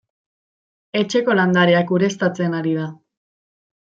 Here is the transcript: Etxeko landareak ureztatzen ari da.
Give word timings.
Etxeko 1.01 1.35
landareak 1.39 1.93
ureztatzen 1.97 2.57
ari 2.61 2.73
da. 2.79 2.87